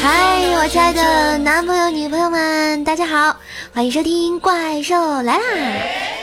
[0.00, 3.36] 嗨，我亲爱的男朋友、女朋友们，大家好，
[3.74, 5.44] 欢迎收听《怪兽来啦》，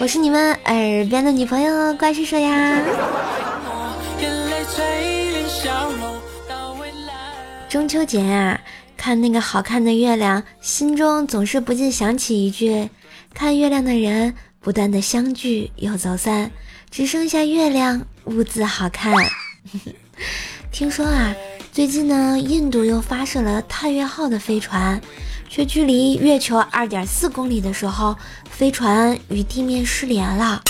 [0.00, 2.80] 我是你们耳边的女朋友怪兽兽呀。
[7.68, 8.58] 中秋节啊，
[8.96, 12.88] 看那个好看的月亮，心中总是不禁想起一句：
[13.34, 16.50] 看月亮的人，不断的相聚又走散，
[16.90, 19.12] 只剩下月亮兀自好看。
[20.72, 21.34] 听说啊。
[21.72, 25.00] 最近呢，印度又发射了探月号的飞船，
[25.48, 28.14] 却距离月球二点四公里的时候，
[28.50, 30.60] 飞船与地面失联了。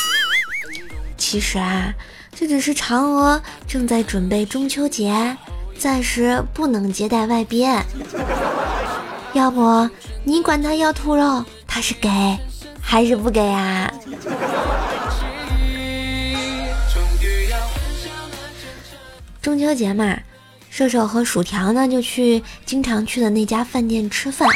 [1.19, 1.93] 其实啊，
[2.33, 5.37] 这只是嫦娥正在准备中秋节，
[5.77, 7.69] 暂时不能接待外宾。
[9.33, 9.91] 要不
[10.23, 12.09] 你管他要兔肉，他是给
[12.81, 13.93] 还是不给啊？
[19.43, 20.17] 中秋节嘛。
[20.75, 24.49] 射手和薯条呢，就去经常去的那家饭店吃饭。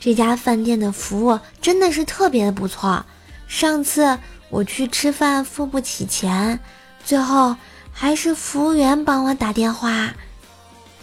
[0.00, 3.04] 这家饭店的服务真的是特别的不错。
[3.46, 6.58] 上次我去吃饭付不起钱，
[7.04, 7.54] 最后
[7.92, 10.10] 还是服务员帮我打电话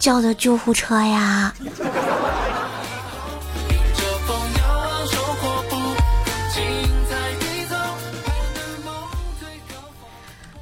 [0.00, 1.54] 叫的救护车呀。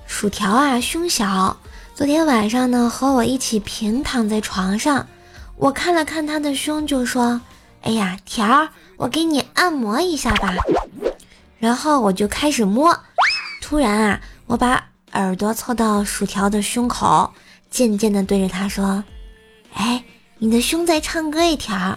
[0.07, 1.57] 薯条啊，胸小。
[1.95, 5.07] 昨天晚上呢，和我一起平躺在床上，
[5.55, 7.41] 我看了看他的胸，就说
[7.83, 10.53] ：“哎呀，条儿，我给你按摩一下吧。”
[11.61, 12.99] 然后我就开始摸，
[13.63, 17.33] 突然啊，我把耳朵凑到薯条的胸口，
[17.71, 19.05] 渐渐地对着他说
[19.75, 20.03] ：“哎，
[20.39, 21.97] 你的胸在唱歌一条。”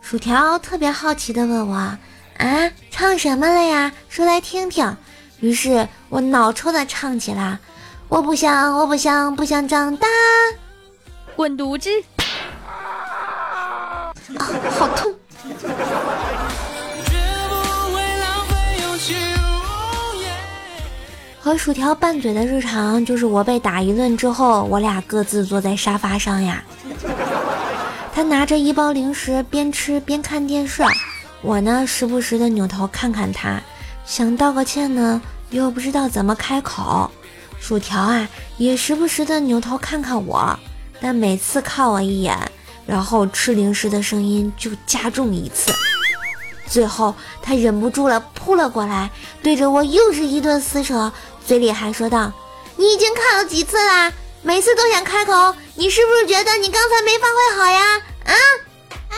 [0.00, 1.76] 薯条特别好奇地问我
[2.38, 3.92] ：“啊，唱什么了呀？
[4.08, 4.96] 说来听听。”
[5.40, 7.60] 于是我脑抽地唱起了。
[8.08, 10.06] 我不想，我不想，不想长大。
[11.34, 11.90] 滚犊子！
[12.18, 14.12] 啊，
[14.78, 15.12] 好痛！
[21.40, 26.62] 和薯条拌嘴的日常，就是我被打一顿之后，我俩各自坐在沙发上呀。
[28.14, 30.82] 他拿着一包零食，边吃边看电视。
[31.42, 33.60] 我呢，时不时的扭头看看他，
[34.04, 35.20] 想道个歉呢，
[35.50, 37.10] 又不知道怎么开口。
[37.60, 38.28] 薯条啊，
[38.58, 40.58] 也时不时的扭头看看我，
[41.00, 42.38] 但每次看我一眼，
[42.86, 45.72] 然后吃零食的声音就加重一次。
[46.68, 49.10] 最后他忍不住了，扑了过来，
[49.42, 51.12] 对着我又是一顿撕扯，
[51.46, 52.32] 嘴里还说道
[52.76, 54.12] ：“你已经看了几次啦？
[54.42, 58.02] 每次都想开口，你是不是觉得你刚才没发挥好呀？
[58.24, 58.32] 啊
[59.10, 59.16] 啊！”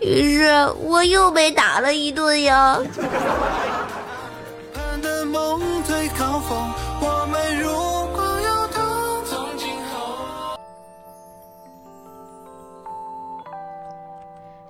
[0.00, 2.80] 于是我又被打了一顿呀。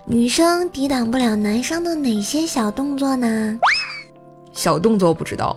[0.08, 3.58] 女生抵挡不了男生的哪些小动作呢？
[4.52, 5.56] 小动作不知道，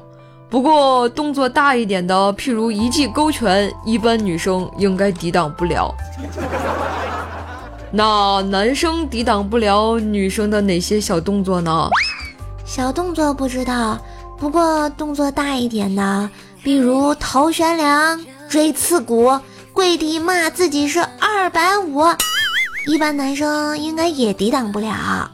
[0.49, 5.93] 不过动作大一点的，譬如一记勾拳，一般女生应该抵挡不了。
[7.93, 11.87] 那男生抵挡不了女生的哪些小动作呢？
[12.65, 13.99] 小动作不知道，
[14.39, 16.27] 不过动作大一点的，
[16.63, 19.39] 比如头悬梁、锥刺股、
[19.73, 22.01] 跪地骂自己是二百五。
[22.89, 25.29] 一般男生应该也抵挡不了。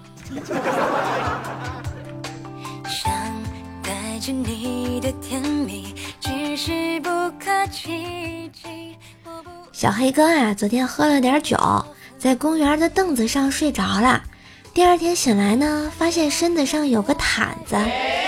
[9.72, 11.58] 小黑哥啊，昨天喝了点酒，
[12.20, 14.22] 在公园的凳子上睡着了。
[14.74, 17.78] 第二天醒来呢，发现身子上有个毯子，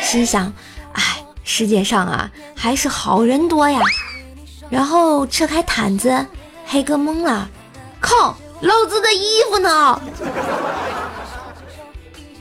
[0.01, 0.53] 心想：
[0.93, 1.03] 哎，
[1.43, 3.81] 世界上啊，还是好人多呀。
[4.69, 6.25] 然后扯开毯子，
[6.66, 7.49] 黑哥懵了，
[7.99, 8.33] 靠！
[8.62, 10.01] 老子的衣服呢？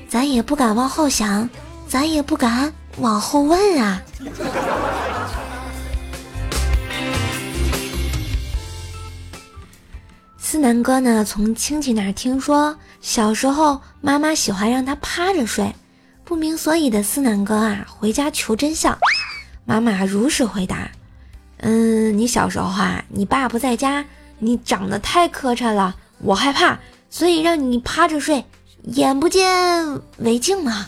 [0.09, 1.49] 咱也不敢往后想，
[1.87, 4.01] 咱也不敢往后问啊。
[10.39, 15.75] 思南哥呢，从亲戚那儿听说，小时候妈妈喜欢让他趴着睡，
[16.25, 18.97] 不明所以的思南哥啊，回家求真相。
[19.67, 20.89] 妈妈如实回答
[21.59, 24.03] ：“嗯，你小时候啊，你爸不在家，
[24.39, 26.79] 你长得太磕碜了。”我害怕，
[27.11, 28.45] 所以让你趴着睡，
[28.85, 30.87] 眼不见为净嘛。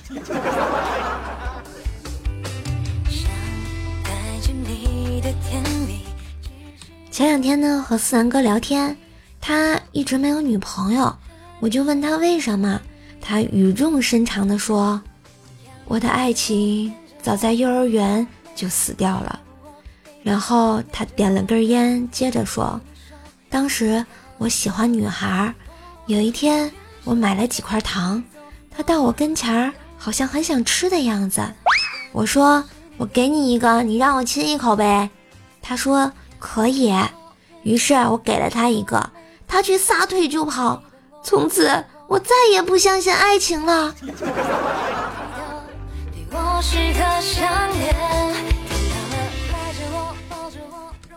[7.11, 8.97] 前两天呢，和思南哥聊天，
[9.41, 11.15] 他一直没有女朋友，
[11.61, 12.81] 我就问他为什么，
[13.21, 15.01] 他语重心长的说
[15.87, 16.93] ：“我的爱情
[17.23, 19.41] 早在幼儿园就死掉了。”
[20.25, 22.81] 然后他点了根烟，接着说
[23.51, 24.05] ：“当时。”
[24.39, 25.53] 我喜欢女孩。
[26.07, 26.73] 有一天，
[27.05, 28.23] 我买了几块糖，
[28.71, 31.43] 她到我跟前儿，好像很想吃的样子。
[32.13, 32.65] 我说
[32.97, 35.11] ：“我给你一个，你让我亲一口呗。”
[35.61, 36.95] 她说：“可以。”
[37.63, 39.11] 于是我给了她一个，
[39.47, 40.83] 她却撒腿就跑。
[41.23, 43.95] 从此，我再也不相信爱情了。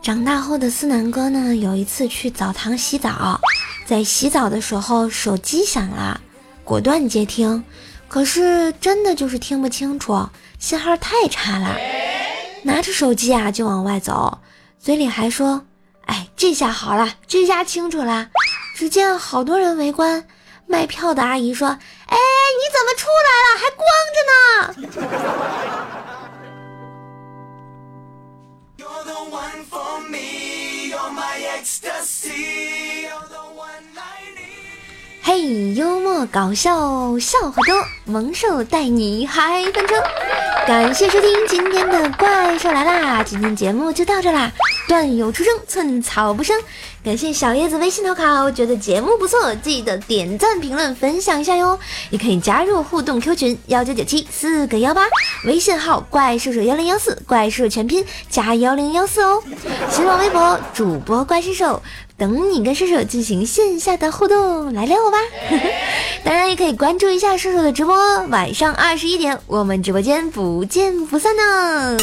[0.02, 3.40] 长大后的思南哥呢，有一次去澡堂洗澡。
[3.86, 6.20] 在洗澡的时候，手机响了，
[6.64, 7.64] 果断接听，
[8.08, 10.28] 可是真的就是听不清楚，
[10.58, 11.78] 信号太差了。
[12.64, 14.40] 拿着手机啊，就往外走，
[14.80, 15.68] 嘴里还说
[16.08, 18.30] ：“哎，这下好了，这下清楚了。”
[18.76, 20.26] 只见好多人围观，
[20.66, 21.68] 卖票的阿姨说
[22.08, 22.18] ：“哎，
[22.58, 23.60] 你怎么出来了？
[23.62, 23.86] 还光
[24.18, 25.92] 着呢！”
[35.24, 39.96] 嘿，幽默搞笑，笑话多，萌兽带你嗨翻车！
[40.68, 44.52] 感谢收听今天的怪兽来啦，今天节目就到这啦。
[44.88, 46.60] 段友出生，寸草不生。
[47.04, 51.80] 感谢小叶子微信投稿，觉得节目不错，记得点赞、评论、分享一下哟。
[52.10, 55.04] 也可以加入互动 Q 群幺九九七四个幺八，
[55.46, 59.42] 微信号怪兽手幺零幺四，怪兽全拼加幺零幺四哦。
[59.90, 61.82] 新浪微博主播怪兽手。
[62.18, 65.18] 等你跟射手进行线下的互动，来撩我吧！
[66.24, 67.96] 当然也可以关注一下射手的直播，
[68.28, 71.98] 晚上二十一点，我们直播间不见不散呢。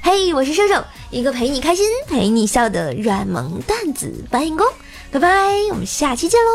[0.00, 4.66] 嘿，我是射手，一个陪你开心、陪你笑的软萌蛋子搬运工。
[5.12, 5.28] 拜拜，
[5.70, 6.50] 我们下期见喽！